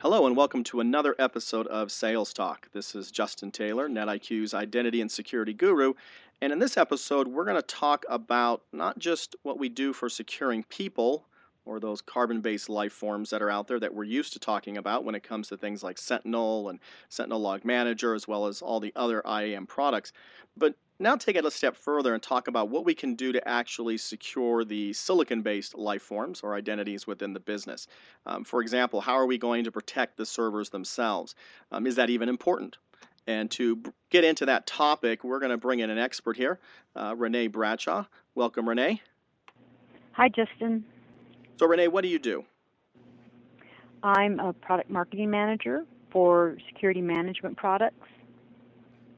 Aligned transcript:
Hello, 0.00 0.28
and 0.28 0.36
welcome 0.36 0.62
to 0.62 0.78
another 0.78 1.16
episode 1.18 1.66
of 1.66 1.90
Sales 1.90 2.32
Talk. 2.32 2.68
This 2.72 2.94
is 2.94 3.10
Justin 3.10 3.50
Taylor, 3.50 3.88
NetIQ's 3.88 4.54
identity 4.54 5.00
and 5.00 5.10
security 5.10 5.52
guru. 5.52 5.94
And 6.40 6.52
in 6.52 6.60
this 6.60 6.76
episode, 6.76 7.26
we're 7.26 7.44
going 7.44 7.56
to 7.56 7.62
talk 7.62 8.04
about 8.08 8.62
not 8.72 9.00
just 9.00 9.34
what 9.42 9.58
we 9.58 9.68
do 9.68 9.92
for 9.92 10.08
securing 10.08 10.62
people 10.62 11.24
or 11.68 11.78
those 11.78 12.00
carbon 12.00 12.40
based 12.40 12.68
life 12.68 12.92
forms 12.92 13.30
that 13.30 13.42
are 13.42 13.50
out 13.50 13.68
there 13.68 13.78
that 13.78 13.94
we're 13.94 14.04
used 14.04 14.32
to 14.32 14.38
talking 14.38 14.78
about 14.78 15.04
when 15.04 15.14
it 15.14 15.22
comes 15.22 15.48
to 15.48 15.56
things 15.56 15.82
like 15.82 15.98
Sentinel 15.98 16.70
and 16.70 16.80
Sentinel 17.08 17.40
Log 17.40 17.64
Manager, 17.64 18.14
as 18.14 18.26
well 18.26 18.46
as 18.46 18.62
all 18.62 18.80
the 18.80 18.92
other 18.96 19.22
IAM 19.26 19.66
products, 19.66 20.12
but 20.56 20.74
now 20.98 21.14
take 21.14 21.36
it 21.36 21.44
a 21.44 21.50
step 21.50 21.76
further 21.76 22.14
and 22.14 22.22
talk 22.22 22.48
about 22.48 22.70
what 22.70 22.84
we 22.84 22.94
can 22.94 23.14
do 23.14 23.30
to 23.30 23.48
actually 23.48 23.98
secure 23.98 24.64
the 24.64 24.92
silicon-based 24.92 25.76
life 25.76 26.02
forms 26.02 26.40
or 26.40 26.54
identities 26.54 27.06
within 27.06 27.32
the 27.32 27.40
business. 27.40 27.86
Um, 28.26 28.42
for 28.42 28.60
example, 28.60 29.00
how 29.00 29.14
are 29.14 29.26
we 29.26 29.38
going 29.38 29.62
to 29.62 29.70
protect 29.70 30.16
the 30.16 30.26
servers 30.26 30.70
themselves? 30.70 31.36
Um, 31.70 31.86
is 31.86 31.94
that 31.96 32.10
even 32.10 32.28
important? 32.28 32.78
And 33.28 33.50
to 33.52 33.80
get 34.10 34.24
into 34.24 34.46
that 34.46 34.66
topic, 34.66 35.22
we're 35.22 35.38
going 35.38 35.50
to 35.50 35.58
bring 35.58 35.80
in 35.80 35.90
an 35.90 35.98
expert 35.98 36.36
here, 36.36 36.58
uh, 36.96 37.14
Renee 37.16 37.46
Bradshaw. 37.46 38.06
Welcome, 38.34 38.68
Renee. 38.68 39.00
Hi, 40.12 40.28
Justin. 40.28 40.84
So, 41.58 41.66
Renee, 41.66 41.88
what 41.88 42.02
do 42.02 42.08
you 42.08 42.18
do? 42.18 42.44
I'm 44.02 44.38
a 44.38 44.52
product 44.52 44.90
marketing 44.90 45.30
manager 45.30 45.84
for 46.10 46.56
security 46.68 47.00
management 47.00 47.56
products. 47.56 48.08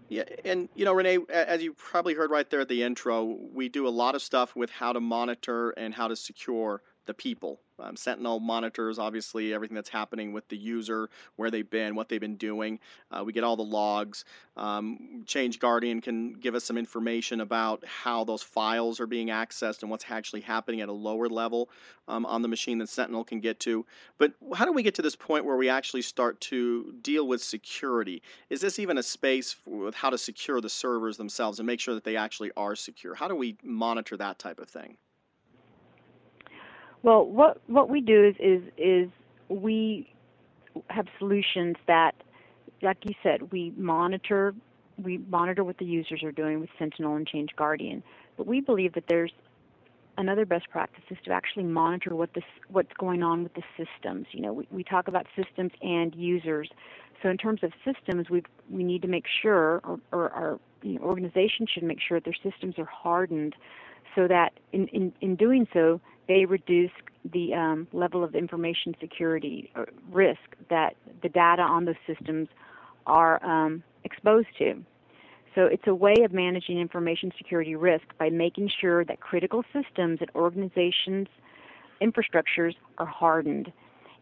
Yeah, 0.09 0.25
and 0.45 0.69
you 0.75 0.85
know, 0.85 0.93
Renee, 0.93 1.19
as 1.29 1.63
you 1.63 1.75
probably 1.75 2.15
heard 2.15 2.31
right 2.31 2.49
there 2.51 2.61
at 2.61 2.69
the 2.69 2.83
intro, 2.83 3.37
we 3.53 3.69
do 3.69 3.87
a 3.87 3.91
lot 3.91 4.15
of 4.15 4.23
stuff 4.23 4.57
with 4.57 4.71
how 4.71 4.93
to 4.93 5.01
monitor 5.01 5.71
and 5.71 5.95
how 5.95 6.09
to 6.09 6.17
secure 6.17 6.83
the 7.07 7.15
people 7.15 7.61
um, 7.81 7.97
Sentinel 7.97 8.41
monitors 8.41 8.99
obviously 8.99 9.55
everything 9.55 9.75
that's 9.75 9.89
happening 9.89 10.33
with 10.33 10.49
the 10.49 10.57
user, 10.57 11.09
where 11.37 11.51
they've 11.51 11.69
been, 11.69 11.95
what 11.95 12.09
they've 12.09 12.21
been 12.21 12.37
doing. 12.37 12.79
Uh, 13.11 13.23
we 13.25 13.33
get 13.33 13.45
all 13.45 13.57
the 13.57 13.63
logs. 13.63 14.25
Um, 14.57 15.23
Change 15.27 15.59
Guardian 15.59 16.01
can 16.01 16.35
give 16.35 16.55
us 16.55 16.65
some 16.65 16.77
information 16.77 17.41
about 17.41 17.85
how 17.87 18.25
those 18.25 18.43
files 18.43 19.01
are 19.01 19.07
being 19.07 19.29
accessed 19.29 19.83
and 19.83 19.91
what's 19.91 20.05
actually 20.09 20.43
happening 20.43 20.81
at 20.81 20.89
a 20.89 20.93
lower 20.93 21.29
level 21.29 21.71
um, 22.09 22.27
on 22.27 22.43
the 22.43 22.49
machine 22.49 22.79
that 22.79 22.89
Sentinel 22.89 23.25
can 23.25 23.41
get 23.41 23.61
to. 23.61 23.87
But 24.19 24.33
how 24.55 24.65
do 24.65 24.73
we 24.73 24.83
get 24.83 24.95
to 24.97 25.03
this 25.03 25.17
point 25.17 25.45
where 25.45 25.57
we 25.57 25.69
actually 25.69 26.03
start 26.03 26.41
to 26.43 26.95
deal 27.01 27.27
with 27.27 27.43
security? 27.43 28.23
Is 28.51 28.61
this 28.61 28.79
even 28.79 28.99
a 28.99 29.03
space 29.03 29.57
with 29.65 29.95
how 29.95 30.11
to 30.11 30.19
secure 30.19 30.61
the 30.61 30.69
servers 30.69 31.17
themselves 31.17 31.59
and 31.59 31.67
make 31.67 31.81
sure 31.81 31.95
that 31.95 32.05
they 32.05 32.17
actually 32.17 32.51
are 32.57 32.77
secure? 32.77 33.15
How 33.15 33.29
do 33.29 33.35
we 33.35 33.57
monitor 33.63 34.17
that 34.17 34.39
type 34.39 34.59
of 34.59 34.69
thing? 34.69 34.97
Well, 37.03 37.27
what 37.27 37.61
what 37.67 37.89
we 37.89 38.01
do 38.01 38.25
is 38.29 38.35
is 38.39 38.63
is 38.77 39.11
we 39.49 40.13
have 40.89 41.07
solutions 41.19 41.77
that, 41.87 42.15
like 42.83 42.99
you 43.05 43.15
said, 43.23 43.51
we 43.53 43.73
monitor 43.77 44.55
we 45.03 45.19
monitor 45.19 45.65
what 45.65 45.79
the 45.79 45.85
users 45.85 46.23
are 46.23 46.33
doing 46.33 46.61
with 46.61 46.69
Sentinel 46.79 47.17
and 47.17 47.27
Change 47.27 47.51
Guardian. 47.57 48.03
But 48.37 48.47
we 48.47 48.61
believe 48.61 48.93
that 48.95 49.05
there's 49.09 49.33
another 50.19 50.45
best 50.45 50.69
practice 50.71 51.05
is 51.11 51.17
to 51.25 51.33
actually 51.33 51.65
monitor 51.65 52.15
what 52.15 52.35
this 52.35 52.45
what's 52.69 52.93
going 52.99 53.23
on 53.23 53.43
with 53.43 53.55
the 53.55 53.63
systems. 53.77 54.27
You 54.33 54.43
know, 54.43 54.53
we, 54.53 54.69
we 54.71 54.85
talk 54.85 55.09
about 55.09 55.27
systems 55.35 55.73
and 55.81 56.15
users. 56.15 56.69
So 57.23 57.29
in 57.31 57.37
terms 57.39 57.61
of 57.63 57.73
systems, 57.85 58.29
we 58.31 58.43
we 58.71 58.85
need 58.85 59.03
to 59.03 59.09
make 59.09 59.25
sure, 59.43 59.81
or, 59.85 60.01
or 60.13 60.31
our 60.31 60.61
you 60.83 60.95
know, 60.95 61.01
organization 61.03 61.67
should 61.73 61.83
make 61.83 61.99
sure 62.01 62.21
their 62.21 62.35
systems 62.43 62.79
are 62.79 62.85
hardened, 62.85 63.55
so 64.15 64.29
that 64.29 64.53
in 64.73 64.89
in, 64.89 65.13
in 65.21 65.37
doing 65.37 65.67
so, 65.73 66.01
they 66.29 66.45
reduce 66.45 66.93
the 67.33 67.53
um, 67.55 67.87
level 67.93 68.25
of 68.25 68.35
information 68.35 68.95
security 69.01 69.71
uh, 69.75 69.85
risk 70.11 70.57
that 70.69 70.97
the 71.23 71.29
data 71.29 71.63
on 71.63 71.85
those 71.85 71.97
systems 72.07 72.49
are 73.07 73.45
um, 73.45 73.83
exposed 74.05 74.49
to. 74.59 74.83
So 75.55 75.67
it's 75.67 75.87
a 75.87 75.95
way 75.95 76.15
of 76.25 76.33
managing 76.33 76.79
information 76.79 77.33
security 77.37 77.75
risk 77.75 78.05
by 78.19 78.31
making 78.31 78.71
sure 78.81 79.05
that 79.05 79.21
critical 79.21 79.65
systems 79.73 80.19
and 80.21 80.31
organizations' 80.35 81.27
infrastructures 82.01 82.75
are 82.99 83.07
hardened. 83.07 83.73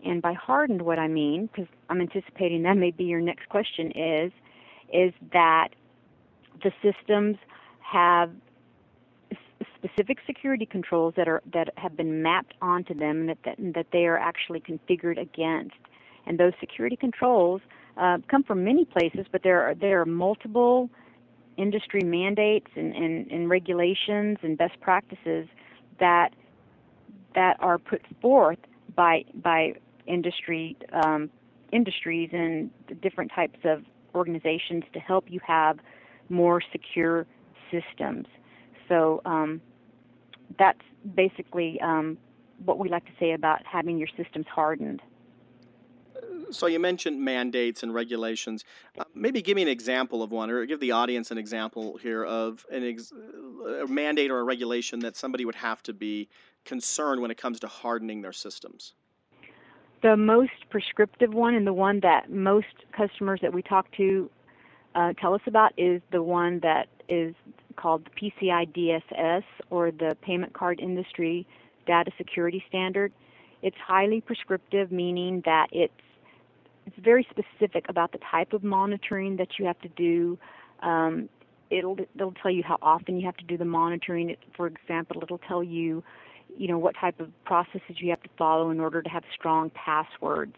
And 0.05 0.23
by 0.23 0.33
hardened, 0.33 0.83
what 0.83 0.99
I 0.99 1.09
mean, 1.09 1.49
because 1.49 1.69
I'm 1.91 2.01
anticipating 2.01 2.63
that 2.63 2.77
may 2.77 2.93
be 2.93 3.05
your 3.05 3.21
next 3.21 3.49
question, 3.49 3.93
is 3.93 4.33
is 4.91 5.13
that 5.35 5.69
the 6.63 6.73
systems 6.83 7.37
have 7.81 8.31
specific 9.77 10.19
security 10.27 10.67
controls 10.67 11.15
that 11.17 11.29
are 11.29 11.43
that 11.53 11.73
have 11.77 11.97
been 11.97 12.23
mapped 12.23 12.55
onto 12.61 12.95
them 12.95 13.27
that 13.27 13.39
that, 13.45 13.57
that 13.75 13.87
they 13.93 14.07
are 14.07 14.19
actually 14.19 14.61
configured 14.61 15.21
against. 15.21 15.77
And 16.27 16.39
those 16.39 16.53
security 16.61 16.97
controls 16.97 17.63
uh, 17.97 18.19
come 18.29 18.43
from 18.43 18.65
many 18.65 18.85
places, 18.85 19.27
but 19.31 19.43
there 19.43 19.63
are 19.63 19.75
there 19.75 20.01
are 20.01 20.07
multiple 20.07 20.91
industry 21.57 22.01
mandates 22.05 22.69
and, 22.77 22.95
and, 22.95 23.31
and 23.31 23.51
regulations 23.51 24.39
and 24.43 24.57
best 24.57 24.81
practices 24.81 25.49
that 25.99 26.31
that 27.35 27.57
are 27.61 27.79
put 27.79 28.03
forth 28.21 28.59
by 28.95 29.25
by 29.35 29.73
industry 30.07 30.77
um, 30.93 31.31
industries 31.73 32.31
and 32.33 32.71
different 33.03 33.31
types 33.35 33.59
of 33.65 33.85
organizations 34.15 34.85
to 34.93 35.01
help 35.01 35.25
you 35.29 35.41
have 35.47 35.79
more 36.29 36.61
secure 36.73 37.27
systems. 37.71 38.27
So 38.89 39.21
um, 39.25 39.61
that's 40.59 40.81
basically 41.15 41.81
um, 41.81 42.19
what 42.65 42.79
we 42.79 42.89
like 42.89 43.05
to 43.05 43.13
say 43.19 43.33
about 43.33 43.65
having 43.65 43.99
your 43.99 44.09
systems 44.17 44.47
hardened. 44.53 45.01
So 46.51 46.67
you 46.67 46.81
mentioned 46.81 47.21
mandates 47.23 47.83
and 47.83 47.93
regulations. 47.93 48.65
Uh, 48.99 49.05
maybe 49.15 49.43
give 49.43 49.55
me 49.55 49.63
an 49.63 49.69
example 49.69 50.23
of 50.23 50.31
one, 50.31 50.51
or 50.51 50.65
give 50.65 50.81
the 50.81 50.93
audience 50.93 51.31
an 51.31 51.39
example 51.39 51.99
here 51.99 52.25
of 52.25 52.65
an 52.73 52.83
ex- 52.85 53.13
a 53.83 53.87
mandate 53.87 54.31
or 54.31 54.41
a 54.41 54.45
regulation 54.45 54.99
that 55.01 55.17
somebody 55.17 55.45
would 55.45 55.55
have 55.55 55.83
to 55.85 55.93
be 55.93 56.29
concerned 56.65 57.21
when 57.21 57.31
it 57.31 57.37
comes 57.37 57.61
to 57.61 57.67
hardening 57.67 58.23
their 58.23 58.33
systems. 58.33 58.95
The 60.03 60.17
most 60.17 60.53
prescriptive 60.71 61.35
one, 61.35 61.55
and 61.55 61.67
the 61.67 61.73
one 61.73 62.01
that 62.01 62.31
most 62.31 62.67
customers 62.93 63.41
that 63.43 63.53
we 63.53 63.63
talk 63.63 63.91
to 63.97 64.31
uh, 64.99 65.13
tell 65.13 65.33
us 65.33 65.41
about, 65.47 65.73
is 65.77 66.03
the 66.11 66.23
one 66.23 66.59
that 66.61 66.89
is 67.09 67.35
called 67.77 68.05
the 68.05 68.31
PCI 68.31 68.67
DSS 68.75 69.45
or 69.71 69.93
the 69.93 70.17
Payment 70.23 70.53
Card 70.53 70.81
Industry 70.81 71.47
Data 71.87 72.11
Security 72.19 72.63
Standard. 72.69 73.13
It's 73.63 73.77
highly 73.77 74.21
prescriptive, 74.21 74.91
meaning 74.91 75.43
that 75.45 75.69
it's 75.73 75.93
it's 76.87 76.97
very 77.05 77.27
specific 77.31 77.85
about 77.89 78.13
the 78.13 78.19
type 78.31 78.55
of 78.55 78.65
monitoring 78.65 79.37
that 79.37 79.49
you 79.59 79.67
have 79.67 79.79
to 79.83 79.89
do. 79.89 80.37
Um, 80.83 81.29
it'll 81.71 81.97
it'll 82.17 82.33
tell 82.33 82.51
you 82.51 82.65
how 82.65 82.79
often 82.83 83.21
you 83.21 83.27
have 83.27 83.37
to 83.37 83.45
do 83.45 83.57
the 83.57 83.65
monitoring. 83.65 84.31
It, 84.31 84.39
for 84.57 84.67
example, 84.67 85.23
it'll 85.23 85.39
tell 85.39 85.63
you, 85.63 86.03
you 86.57 86.67
know, 86.67 86.79
what 86.79 86.97
type 87.01 87.21
of 87.21 87.31
processes 87.45 87.97
you 87.99 88.11
have 88.11 88.23
to 88.23 88.31
follow 88.37 88.71
in 88.71 88.81
order 88.81 89.01
to 89.03 89.09
have 89.09 89.23
strong 89.33 89.71
passwords. 89.71 90.57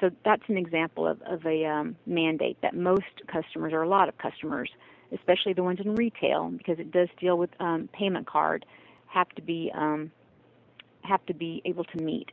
So 0.00 0.10
that's 0.24 0.42
an 0.48 0.56
example 0.56 1.06
of, 1.06 1.20
of 1.22 1.44
a 1.44 1.64
um, 1.64 1.96
mandate 2.06 2.56
that 2.62 2.74
most 2.74 3.02
customers, 3.26 3.72
or 3.72 3.82
a 3.82 3.88
lot 3.88 4.08
of 4.08 4.16
customers, 4.18 4.70
especially 5.12 5.54
the 5.54 5.62
ones 5.62 5.80
in 5.84 5.94
retail, 5.94 6.50
because 6.50 6.78
it 6.78 6.90
does 6.92 7.08
deal 7.18 7.36
with 7.36 7.50
um, 7.58 7.88
payment 7.92 8.26
card, 8.26 8.64
have 9.06 9.28
to 9.30 9.42
be 9.42 9.72
um, 9.74 10.12
have 11.02 11.24
to 11.26 11.34
be 11.34 11.62
able 11.64 11.84
to 11.84 11.98
meet. 12.02 12.30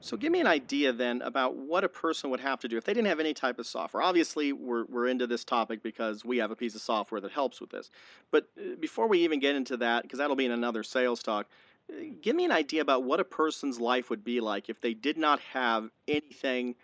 So 0.00 0.16
give 0.16 0.30
me 0.30 0.40
an 0.40 0.46
idea 0.46 0.92
then 0.92 1.22
about 1.22 1.56
what 1.56 1.82
a 1.82 1.88
person 1.88 2.30
would 2.30 2.40
have 2.40 2.60
to 2.60 2.68
do 2.68 2.76
if 2.76 2.84
they 2.84 2.94
didn't 2.94 3.08
have 3.08 3.18
any 3.18 3.34
type 3.34 3.58
of 3.58 3.66
software. 3.66 4.02
Obviously, 4.02 4.52
we're, 4.52 4.84
we're 4.84 5.08
into 5.08 5.26
this 5.26 5.44
topic 5.44 5.82
because 5.82 6.24
we 6.24 6.38
have 6.38 6.52
a 6.52 6.56
piece 6.56 6.76
of 6.76 6.80
software 6.80 7.20
that 7.20 7.32
helps 7.32 7.60
with 7.60 7.70
this. 7.70 7.90
But 8.30 8.48
uh, 8.56 8.76
before 8.78 9.08
we 9.08 9.18
even 9.24 9.40
get 9.40 9.56
into 9.56 9.76
that, 9.78 10.04
because 10.04 10.18
that'll 10.18 10.36
be 10.36 10.46
in 10.46 10.52
another 10.52 10.84
sales 10.84 11.20
talk, 11.20 11.48
give 12.22 12.36
me 12.36 12.44
an 12.44 12.52
idea 12.52 12.82
about 12.82 13.04
what 13.04 13.20
a 13.20 13.24
person's 13.24 13.80
life 13.80 14.10
would 14.10 14.24
be 14.24 14.40
like 14.40 14.68
if 14.68 14.80
they 14.80 14.94
did 14.94 15.16
not 15.16 15.40
have 15.40 15.90
anything 16.06 16.74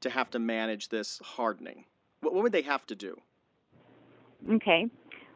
to 0.00 0.10
have 0.10 0.30
to 0.30 0.38
manage 0.38 0.88
this 0.88 1.20
hardening. 1.24 1.84
What, 2.20 2.34
what 2.34 2.42
would 2.42 2.52
they 2.52 2.62
have 2.62 2.86
to 2.86 2.94
do? 2.94 3.20
Okay. 4.50 4.86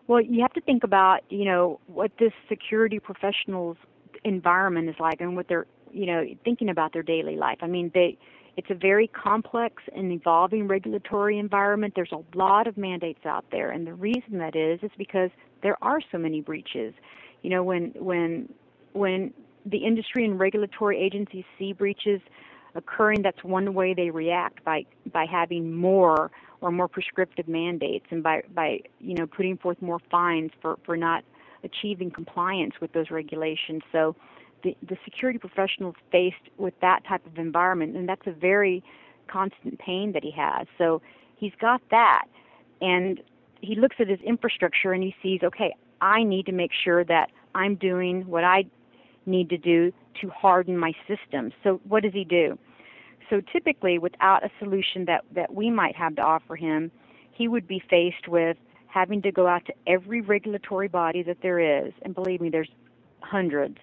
Well, 0.06 0.20
you 0.20 0.42
have 0.42 0.52
to 0.54 0.60
think 0.60 0.84
about, 0.84 1.20
you 1.30 1.44
know, 1.44 1.80
what 1.86 2.12
this 2.18 2.32
security 2.48 2.98
professional's 2.98 3.76
environment 4.24 4.88
is 4.88 4.96
like 5.00 5.20
and 5.20 5.36
what 5.36 5.48
they're, 5.48 5.66
you 5.92 6.06
know, 6.06 6.24
thinking 6.44 6.68
about 6.68 6.92
their 6.92 7.02
daily 7.02 7.36
life. 7.36 7.58
I 7.62 7.66
mean, 7.66 7.90
they 7.94 8.18
it's 8.56 8.68
a 8.70 8.74
very 8.74 9.06
complex 9.06 9.82
and 9.96 10.12
evolving 10.12 10.68
regulatory 10.68 11.38
environment. 11.38 11.94
There's 11.96 12.12
a 12.12 12.22
lot 12.36 12.66
of 12.66 12.76
mandates 12.76 13.24
out 13.24 13.46
there, 13.50 13.70
and 13.70 13.86
the 13.86 13.94
reason 13.94 14.38
that 14.38 14.54
is 14.54 14.80
is 14.82 14.90
because 14.98 15.30
there 15.62 15.76
are 15.82 16.00
so 16.10 16.18
many 16.18 16.42
breaches. 16.42 16.92
You 17.40 17.50
know, 17.50 17.62
when 17.62 17.94
when 17.96 18.52
when 18.92 19.32
the 19.66 19.78
industry 19.78 20.24
and 20.24 20.38
regulatory 20.38 20.98
agencies 20.98 21.44
see 21.58 21.72
breaches 21.72 22.20
occurring, 22.74 23.22
that's 23.22 23.42
one 23.44 23.74
way 23.74 23.94
they 23.94 24.10
react 24.10 24.64
by 24.64 24.84
by 25.12 25.26
having 25.26 25.74
more 25.74 26.30
or 26.60 26.70
more 26.70 26.88
prescriptive 26.88 27.48
mandates 27.48 28.06
and 28.10 28.22
by, 28.22 28.42
by 28.54 28.80
you 29.00 29.14
know 29.14 29.26
putting 29.26 29.56
forth 29.58 29.80
more 29.82 29.98
fines 30.10 30.50
for, 30.60 30.78
for 30.84 30.96
not 30.96 31.24
achieving 31.64 32.10
compliance 32.10 32.74
with 32.80 32.92
those 32.92 33.10
regulations. 33.10 33.82
So 33.92 34.16
the, 34.62 34.76
the 34.88 34.96
security 35.04 35.38
professionals 35.38 35.96
faced 36.10 36.36
with 36.56 36.74
that 36.80 37.04
type 37.04 37.26
of 37.26 37.38
environment, 37.38 37.96
and 37.96 38.08
that's 38.08 38.26
a 38.26 38.32
very 38.32 38.82
constant 39.28 39.78
pain 39.78 40.12
that 40.12 40.22
he 40.22 40.30
has. 40.32 40.66
So 40.78 41.02
he's 41.36 41.52
got 41.60 41.80
that. 41.90 42.24
And 42.80 43.20
he 43.60 43.74
looks 43.76 43.96
at 44.00 44.08
his 44.08 44.20
infrastructure 44.20 44.92
and 44.92 45.02
he 45.02 45.14
sees, 45.22 45.40
okay, 45.42 45.74
I 46.00 46.24
need 46.24 46.46
to 46.46 46.52
make 46.52 46.72
sure 46.72 47.04
that 47.04 47.30
I'm 47.54 47.76
doing 47.76 48.26
what 48.26 48.44
I 48.44 48.64
need 49.26 49.48
to 49.50 49.58
do 49.58 49.92
to 50.20 50.28
harden 50.30 50.76
my 50.76 50.92
system. 51.06 51.52
So 51.62 51.80
what 51.88 52.02
does 52.02 52.12
he 52.12 52.24
do? 52.24 52.58
So 53.30 53.40
typically, 53.40 53.98
without 53.98 54.44
a 54.44 54.50
solution 54.58 55.06
that, 55.06 55.24
that 55.34 55.54
we 55.54 55.70
might 55.70 55.96
have 55.96 56.16
to 56.16 56.22
offer 56.22 56.56
him, 56.56 56.90
he 57.30 57.48
would 57.48 57.66
be 57.66 57.82
faced 57.88 58.28
with 58.28 58.56
having 58.86 59.22
to 59.22 59.32
go 59.32 59.46
out 59.46 59.64
to 59.66 59.72
every 59.86 60.20
regulatory 60.20 60.88
body 60.88 61.22
that 61.22 61.38
there 61.42 61.58
is, 61.58 61.92
and 62.02 62.14
believe 62.14 62.40
me, 62.40 62.50
there's 62.50 62.70
hundreds. 63.20 63.78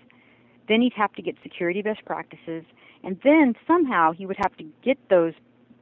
Then 0.68 0.82
he'd 0.82 0.94
have 0.94 1.14
to 1.14 1.22
get 1.22 1.36
security 1.42 1.82
best 1.82 2.06
practices, 2.06 2.64
and 3.04 3.20
then 3.24 3.56
somehow 3.66 4.12
he 4.12 4.28
would 4.28 4.38
have 4.38 4.56
to 4.58 4.66
get 4.84 4.98
those 5.10 5.34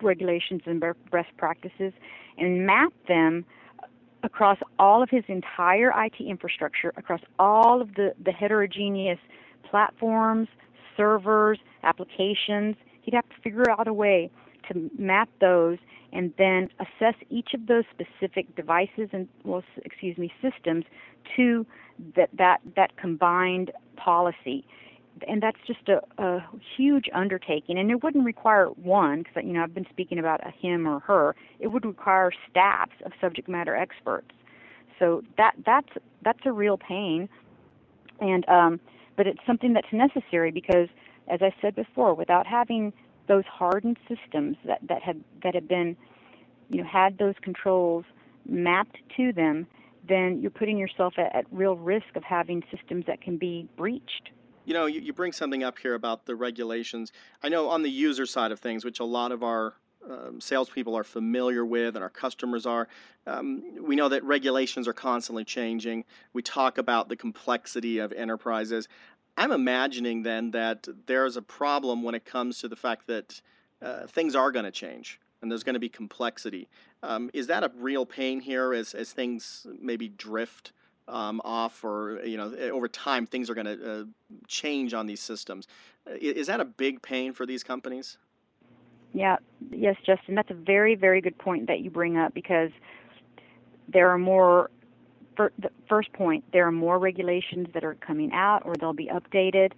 regulations 0.02 0.62
and 0.66 0.80
best 0.80 1.36
practices 1.38 1.92
and 2.38 2.66
map 2.66 2.94
them 3.08 3.46
across 4.24 4.58
all 4.80 5.04
of 5.04 5.10
his 5.10 5.24
entire 5.28 5.92
IT 6.06 6.16
infrastructure, 6.20 6.94
across 6.96 7.22
all 7.38 7.82
of 7.82 7.96
the, 7.96 8.14
the 8.24 8.32
heterogeneous 8.32 9.20
platforms, 9.70 10.48
servers, 10.96 11.60
applications. 11.84 12.76
He'd 13.02 13.14
have 13.14 13.28
to 13.30 13.36
figure 13.44 13.70
out 13.70 13.88
a 13.88 13.94
way 13.94 14.30
to 14.72 14.90
map 14.98 15.30
those 15.40 15.78
and 16.14 16.34
then 16.38 16.70
assess 16.80 17.16
each 17.30 17.50
of 17.54 17.68
those 17.68 17.84
specific 17.92 18.56
devices 18.56 19.10
and 19.12 19.28
well 19.44 19.64
excuse 19.86 20.18
me 20.18 20.32
systems 20.42 20.86
to 21.36 21.66
that 22.16 22.30
that 22.38 22.62
that 22.76 22.98
combined 22.98 23.72
policy. 23.96 24.66
And 25.28 25.42
that's 25.42 25.58
just 25.66 25.90
a, 25.90 26.02
a 26.24 26.46
huge 26.78 27.06
undertaking. 27.14 27.80
And 27.80 27.90
it 27.90 28.04
wouldn't 28.04 28.24
require 28.24 28.68
one 28.68 29.24
because 29.24 29.44
you 29.44 29.54
know 29.54 29.64
I've 29.64 29.74
been 29.74 29.88
speaking 29.90 30.20
about 30.20 30.46
a 30.46 30.52
him 30.52 30.88
or 30.88 31.00
her. 31.02 31.36
It 31.60 31.68
would 31.68 31.86
require 31.86 32.32
staffs 32.50 32.94
of 33.04 33.12
subject 33.20 33.48
matter 33.50 33.76
experts. 33.76 34.32
So 35.00 35.24
that 35.38 35.54
that's 35.66 35.90
that's 36.24 36.40
a 36.46 36.52
real 36.52 36.78
pain. 36.78 37.30
And 38.20 38.48
um 38.48 38.80
but 39.18 39.28
it's 39.28 39.40
something 39.46 39.74
that's 39.74 39.92
necessary 39.92 40.52
because 40.52 40.88
as 41.28 41.42
I 41.42 41.54
said 41.62 41.76
before 41.76 42.14
without 42.14 42.48
having 42.48 42.94
those 43.28 43.44
hardened 43.46 43.98
systems 44.08 44.56
that, 44.66 44.80
that 44.88 45.02
have 45.02 45.18
that 45.44 45.54
have 45.54 45.68
been 45.68 45.98
you 46.70 46.82
know 46.82 46.88
had 46.88 47.18
those 47.18 47.36
controls 47.42 48.06
mapped 48.48 48.98
to 49.18 49.34
them, 49.34 49.68
then 50.08 50.40
you're 50.42 50.52
putting 50.52 50.78
yourself 50.78 51.16
at, 51.18 51.36
at 51.36 51.46
real 51.52 51.76
risk 51.76 52.16
of 52.16 52.24
having 52.24 52.64
systems 52.72 53.06
that 53.08 53.22
can 53.22 53.38
be 53.38 53.68
breached. 53.76 54.30
You 54.64 54.74
know, 54.74 54.86
you, 54.86 55.00
you 55.02 55.14
bring 55.14 55.32
something 55.32 55.64
up 55.64 55.78
here 55.80 55.94
about 55.94 56.26
the 56.26 56.36
regulations. 56.36 57.12
I 57.42 57.50
know 57.50 57.70
on 57.70 57.84
the 57.84 57.90
user 57.90 58.26
side 58.26 58.52
of 58.52 58.60
things, 58.60 58.84
which 58.84 59.00
a 59.00 59.06
lot 59.06 59.32
of 59.32 59.44
our 59.44 59.76
um, 60.10 60.42
salespeople 60.42 60.96
are 60.96 61.04
familiar 61.04 61.66
with 61.66 61.96
and 61.96 62.04
our 62.04 62.10
customers 62.10 62.66
are. 62.66 62.88
Um, 63.26 63.64
we 63.82 63.96
know 63.96 64.10
that 64.10 64.24
regulations 64.24 64.88
are 64.88 64.94
constantly 64.94 65.44
changing. 65.44 66.06
We 66.34 66.42
talk 66.42 66.78
about 66.78 67.10
the 67.10 67.16
complexity 67.16 68.00
of 68.00 68.12
enterprises. 68.14 68.88
I'm 69.38 69.52
imagining 69.52 70.24
then 70.24 70.52
that 70.52 70.88
there's 71.06 71.38
a 71.38 71.42
problem 71.42 72.04
when 72.04 72.16
it 72.16 72.26
comes 72.26 72.60
to 72.60 72.68
the 72.68 72.76
fact 72.76 73.08
that 73.08 73.42
uh, 73.82 74.08
things 74.08 74.36
are 74.36 74.52
going 74.52 74.66
to 74.66 74.72
change 74.72 75.20
and 75.42 75.52
there's 75.52 75.64
going 75.64 75.76
to 75.76 75.80
be 75.80 75.90
complexity. 75.90 76.68
Um, 77.04 77.30
is 77.34 77.48
that 77.48 77.64
a 77.64 77.72
real 77.78 78.06
pain 78.06 78.40
here 78.40 78.74
as, 78.74 78.96
as 78.96 79.12
things 79.12 79.68
maybe 79.80 80.08
drift 80.08 80.72
um, 81.08 81.40
off 81.46 81.84
or, 81.84 82.20
you 82.26 82.38
know, 82.38 82.52
eh, 82.52 82.70
over 82.70 82.88
time 82.88 83.28
things 83.28 83.50
are 83.50 83.54
going 83.54 83.66
to 83.66 83.92
uh, 83.92 84.04
change 84.48 84.94
on 84.94 85.06
these 85.06 85.22
systems? 85.22 85.68
Is 86.08 86.48
that 86.48 86.60
a 86.60 86.66
big 86.66 87.02
pain 87.02 87.34
for 87.34 87.46
these 87.46 87.64
companies? 87.64 88.18
Yeah, 89.14 89.38
yes, 89.72 89.96
Justin, 90.06 90.36
that's 90.36 90.52
a 90.52 90.56
very, 90.56 90.96
very 90.96 91.22
good 91.22 91.38
point 91.38 91.68
that 91.68 91.80
you 91.80 91.90
bring 91.90 92.18
up 92.18 92.34
because 92.34 92.72
there 93.92 94.10
are 94.10 94.18
more 94.18 94.70
the 95.38 95.70
first 95.88 96.12
point, 96.14 96.44
there 96.52 96.68
are 96.68 96.72
more 96.72 96.98
regulations 96.98 97.68
that 97.76 97.84
are 97.84 97.94
coming 97.96 98.32
out 98.34 98.64
or 98.66 98.76
they'll 98.76 98.92
be 98.92 99.08
updated, 99.08 99.74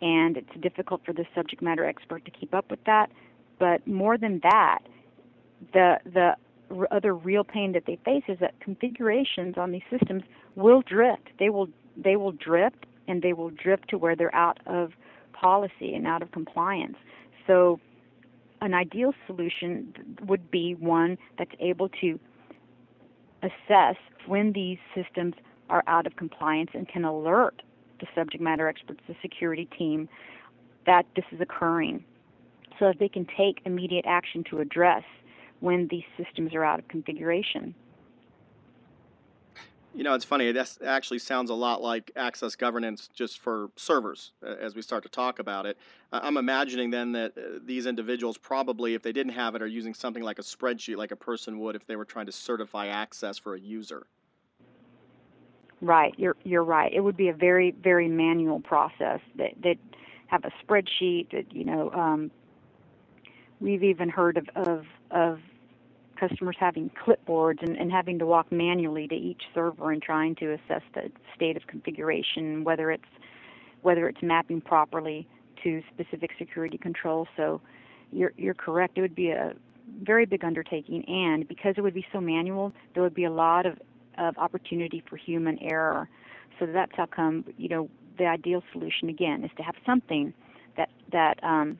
and 0.00 0.38
it's 0.38 0.48
difficult 0.60 1.04
for 1.04 1.12
the 1.12 1.26
subject 1.34 1.60
matter 1.60 1.84
expert 1.84 2.24
to 2.24 2.30
keep 2.30 2.54
up 2.54 2.70
with 2.70 2.82
that. 2.84 3.10
But 3.58 3.86
more 3.86 4.16
than 4.16 4.40
that, 4.42 4.78
the 5.72 5.98
the 6.06 6.36
other 6.90 7.14
real 7.14 7.44
pain 7.44 7.72
that 7.72 7.84
they 7.86 7.98
face 8.04 8.24
is 8.28 8.38
that 8.40 8.58
configurations 8.60 9.58
on 9.58 9.70
these 9.72 9.82
systems 9.90 10.22
will 10.56 10.82
drift. 10.82 11.28
They 11.38 11.50
will 11.50 11.68
they 11.96 12.16
will 12.16 12.32
drift 12.32 12.86
and 13.06 13.22
they 13.22 13.32
will 13.32 13.50
drift 13.50 13.88
to 13.90 13.98
where 13.98 14.16
they're 14.16 14.34
out 14.34 14.58
of 14.66 14.92
policy 15.32 15.94
and 15.94 16.06
out 16.06 16.22
of 16.22 16.32
compliance. 16.32 16.96
So 17.46 17.80
an 18.62 18.74
ideal 18.74 19.12
solution 19.26 19.92
would 20.26 20.50
be 20.50 20.74
one 20.76 21.18
that's 21.36 21.50
able 21.58 21.88
to 22.00 22.18
assess 23.42 23.96
when 24.26 24.52
these 24.52 24.78
systems 24.94 25.34
are 25.68 25.82
out 25.88 26.06
of 26.06 26.14
compliance 26.14 26.70
and 26.72 26.88
can 26.88 27.04
alert 27.04 27.60
the 28.00 28.06
subject 28.14 28.42
matter 28.42 28.68
experts, 28.68 29.00
the 29.08 29.16
security 29.20 29.68
team, 29.76 30.08
that 30.86 31.06
this 31.16 31.24
is 31.32 31.40
occurring 31.40 32.04
so 32.78 32.86
that 32.86 32.98
they 33.00 33.08
can 33.08 33.26
take 33.36 33.60
immediate 33.64 34.04
action 34.06 34.44
to 34.48 34.60
address 34.60 35.02
when 35.58 35.88
these 35.90 36.04
systems 36.16 36.54
are 36.54 36.64
out 36.64 36.78
of 36.78 36.86
configuration. 36.86 37.74
You 39.94 40.04
know, 40.04 40.14
it's 40.14 40.24
funny. 40.24 40.50
That 40.52 40.78
actually 40.84 41.18
sounds 41.18 41.50
a 41.50 41.54
lot 41.54 41.82
like 41.82 42.10
access 42.16 42.56
governance 42.56 43.08
just 43.12 43.40
for 43.40 43.70
servers 43.76 44.32
as 44.42 44.74
we 44.74 44.80
start 44.80 45.02
to 45.02 45.10
talk 45.10 45.38
about 45.38 45.66
it. 45.66 45.76
I'm 46.10 46.38
imagining 46.38 46.90
then 46.90 47.12
that 47.12 47.36
uh, 47.36 47.58
these 47.64 47.86
individuals 47.86 48.38
probably, 48.38 48.94
if 48.94 49.02
they 49.02 49.12
didn't 49.12 49.32
have 49.32 49.54
it, 49.54 49.60
are 49.62 49.66
using 49.66 49.92
something 49.92 50.22
like 50.22 50.38
a 50.38 50.42
spreadsheet, 50.42 50.96
like 50.96 51.10
a 51.10 51.16
person 51.16 51.58
would 51.60 51.76
if 51.76 51.86
they 51.86 51.96
were 51.96 52.06
trying 52.06 52.26
to 52.26 52.32
certify 52.32 52.86
access 52.86 53.36
for 53.36 53.54
a 53.54 53.60
user. 53.60 54.06
Right, 55.82 56.14
you're 56.16 56.36
you're 56.44 56.64
right. 56.64 56.92
It 56.92 57.00
would 57.00 57.16
be 57.16 57.28
a 57.28 57.34
very 57.34 57.72
very 57.72 58.08
manual 58.08 58.60
process 58.60 59.20
that 59.36 59.50
that 59.62 59.76
have 60.28 60.44
a 60.44 60.52
spreadsheet 60.64 61.30
that 61.32 61.52
you 61.52 61.64
know. 61.64 61.90
Um, 61.92 62.30
we've 63.60 63.82
even 63.82 64.08
heard 64.08 64.36
of 64.38 64.48
of, 64.54 64.84
of 65.10 65.40
customers 66.28 66.56
having 66.58 66.90
clipboards 66.90 67.62
and, 67.62 67.76
and 67.76 67.90
having 67.90 68.18
to 68.18 68.26
walk 68.26 68.50
manually 68.52 69.08
to 69.08 69.14
each 69.14 69.42
server 69.54 69.90
and 69.90 70.00
trying 70.00 70.36
to 70.36 70.52
assess 70.52 70.82
the 70.94 71.10
state 71.34 71.56
of 71.56 71.66
configuration, 71.66 72.62
whether 72.62 72.90
it's 72.92 73.02
whether 73.82 74.08
it's 74.08 74.22
mapping 74.22 74.60
properly 74.60 75.26
to 75.64 75.82
specific 75.92 76.30
security 76.38 76.78
controls. 76.78 77.26
So 77.36 77.60
you're 78.12 78.32
you're 78.36 78.54
correct. 78.54 78.98
It 78.98 79.00
would 79.00 79.16
be 79.16 79.30
a 79.30 79.54
very 80.02 80.24
big 80.24 80.44
undertaking, 80.44 81.04
and 81.08 81.46
because 81.48 81.74
it 81.76 81.80
would 81.80 81.94
be 81.94 82.06
so 82.12 82.20
manual, 82.20 82.72
there 82.94 83.02
would 83.02 83.14
be 83.14 83.24
a 83.24 83.32
lot 83.32 83.66
of, 83.66 83.78
of 84.16 84.38
opportunity 84.38 85.02
for 85.08 85.16
human 85.16 85.58
error. 85.60 86.08
So 86.60 86.66
that's 86.66 86.92
how 86.94 87.06
come 87.06 87.44
you 87.56 87.68
know 87.68 87.90
the 88.18 88.26
ideal 88.26 88.62
solution 88.72 89.08
again 89.08 89.42
is 89.42 89.50
to 89.56 89.62
have 89.64 89.74
something 89.84 90.32
that 90.76 90.90
that 91.10 91.42
um, 91.42 91.78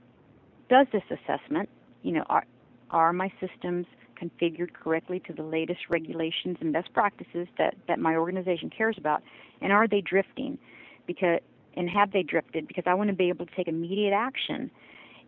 does 0.69 0.89
this 0.93 1.05
assessment. 1.11 1.69
You 2.03 2.13
know, 2.15 2.25
are 2.29 2.45
are 2.91 3.13
my 3.13 3.33
systems 3.41 3.87
configured 4.23 4.73
correctly 4.73 5.21
to 5.27 5.33
the 5.33 5.43
latest 5.43 5.81
regulations 5.89 6.57
and 6.61 6.73
best 6.73 6.93
practices 6.93 7.49
that, 7.59 7.75
that 7.89 7.99
my 7.99 8.17
organization 8.17 8.71
cares 8.71 8.97
about? 8.99 9.23
And 9.61 9.73
are 9.73 9.89
they 9.89 10.01
drifting? 10.01 10.59
Because 11.07 11.41
and 11.75 11.89
have 11.89 12.13
they 12.13 12.23
drifted? 12.23 12.69
Because 12.69 12.85
I 12.87 12.95
want 12.95 13.09
to 13.09 13.17
be 13.17 13.29
able 13.29 13.47
to 13.47 13.55
take 13.57 13.67
immediate 13.67 14.13
action 14.13 14.71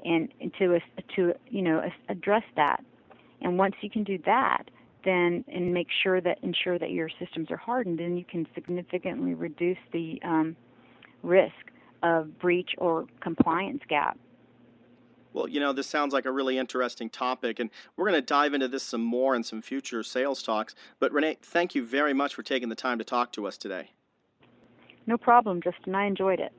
and, 0.04 0.28
and 0.40 0.52
to 0.58 0.78
to 1.16 1.32
you 1.48 1.62
know 1.62 1.82
address 2.08 2.42
that. 2.56 2.84
And 3.40 3.58
once 3.58 3.74
you 3.80 3.90
can 3.90 4.04
do 4.04 4.18
that, 4.26 4.64
then 5.04 5.44
and 5.48 5.72
make 5.72 5.88
sure 6.02 6.20
that 6.20 6.38
ensure 6.42 6.78
that 6.78 6.90
your 6.90 7.08
systems 7.18 7.50
are 7.50 7.56
hardened, 7.56 7.98
then 7.98 8.16
you 8.16 8.24
can 8.24 8.46
significantly 8.54 9.34
reduce 9.34 9.78
the 9.92 10.20
um, 10.24 10.56
risk 11.22 11.52
of 12.02 12.38
breach 12.38 12.70
or 12.78 13.06
compliance 13.20 13.82
gap. 13.88 14.18
Well, 15.34 15.48
you 15.48 15.58
know, 15.58 15.72
this 15.72 15.88
sounds 15.88 16.14
like 16.14 16.26
a 16.26 16.30
really 16.30 16.56
interesting 16.56 17.10
topic, 17.10 17.58
and 17.58 17.68
we're 17.96 18.08
going 18.08 18.20
to 18.20 18.26
dive 18.26 18.54
into 18.54 18.68
this 18.68 18.84
some 18.84 19.02
more 19.02 19.34
in 19.34 19.42
some 19.42 19.60
future 19.60 20.02
sales 20.04 20.42
talks. 20.42 20.76
But 21.00 21.12
Renee, 21.12 21.38
thank 21.42 21.74
you 21.74 21.84
very 21.84 22.14
much 22.14 22.34
for 22.34 22.44
taking 22.44 22.68
the 22.68 22.76
time 22.76 22.98
to 22.98 23.04
talk 23.04 23.32
to 23.32 23.46
us 23.46 23.58
today. 23.58 23.90
No 25.06 25.18
problem, 25.18 25.60
Justin. 25.60 25.94
I 25.94 26.06
enjoyed 26.06 26.38
it. 26.38 26.52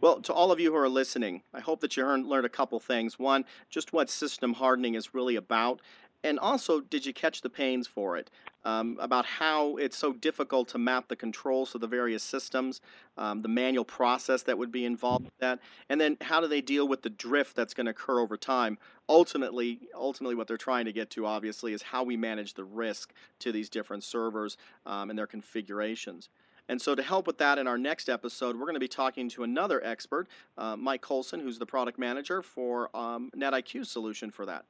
Well, 0.00 0.20
to 0.22 0.32
all 0.32 0.52
of 0.52 0.60
you 0.60 0.72
who 0.72 0.76
are 0.76 0.88
listening, 0.88 1.42
I 1.54 1.60
hope 1.60 1.80
that 1.80 1.96
you 1.96 2.04
learned 2.04 2.44
a 2.44 2.50
couple 2.50 2.78
things. 2.80 3.18
One, 3.18 3.44
just 3.70 3.92
what 3.94 4.10
system 4.10 4.52
hardening 4.52 4.94
is 4.94 5.14
really 5.14 5.36
about, 5.36 5.80
and 6.26 6.40
also, 6.40 6.80
did 6.80 7.06
you 7.06 7.12
catch 7.12 7.40
the 7.40 7.48
pains 7.48 7.86
for 7.86 8.16
it? 8.16 8.32
Um, 8.64 8.98
about 9.00 9.24
how 9.24 9.76
it's 9.76 9.96
so 9.96 10.12
difficult 10.12 10.66
to 10.70 10.78
map 10.78 11.06
the 11.06 11.14
controls 11.14 11.70
to 11.70 11.78
the 11.78 11.86
various 11.86 12.24
systems, 12.24 12.80
um, 13.16 13.42
the 13.42 13.48
manual 13.48 13.84
process 13.84 14.42
that 14.42 14.58
would 14.58 14.72
be 14.72 14.84
involved 14.84 15.26
with 15.26 15.38
that, 15.38 15.60
and 15.88 16.00
then 16.00 16.16
how 16.20 16.40
do 16.40 16.48
they 16.48 16.60
deal 16.60 16.88
with 16.88 17.02
the 17.02 17.10
drift 17.10 17.54
that's 17.54 17.74
going 17.74 17.84
to 17.84 17.92
occur 17.92 18.18
over 18.18 18.36
time? 18.36 18.76
Ultimately, 19.08 19.78
ultimately, 19.94 20.34
what 20.34 20.48
they're 20.48 20.56
trying 20.56 20.84
to 20.86 20.92
get 20.92 21.10
to, 21.10 21.26
obviously, 21.26 21.72
is 21.72 21.80
how 21.80 22.02
we 22.02 22.16
manage 22.16 22.54
the 22.54 22.64
risk 22.64 23.12
to 23.38 23.52
these 23.52 23.68
different 23.68 24.02
servers 24.02 24.56
um, 24.84 25.10
and 25.10 25.16
their 25.16 25.28
configurations. 25.28 26.28
And 26.68 26.82
so, 26.82 26.96
to 26.96 27.04
help 27.04 27.28
with 27.28 27.38
that 27.38 27.56
in 27.58 27.68
our 27.68 27.78
next 27.78 28.08
episode, 28.08 28.56
we're 28.56 28.66
going 28.66 28.74
to 28.74 28.80
be 28.80 28.88
talking 28.88 29.28
to 29.28 29.44
another 29.44 29.80
expert, 29.84 30.26
uh, 30.58 30.74
Mike 30.74 31.02
Colson, 31.02 31.38
who's 31.38 31.60
the 31.60 31.66
product 31.66 32.00
manager 32.00 32.42
for 32.42 32.90
um, 32.96 33.30
NetIQ 33.36 33.86
solution 33.86 34.32
for 34.32 34.44
that. 34.46 34.64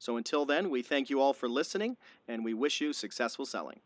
So 0.00 0.16
until 0.16 0.46
then, 0.46 0.70
we 0.70 0.80
thank 0.80 1.10
you 1.10 1.20
all 1.20 1.34
for 1.34 1.46
listening 1.46 1.98
and 2.26 2.42
we 2.42 2.54
wish 2.54 2.80
you 2.80 2.94
successful 2.94 3.44
selling. 3.44 3.80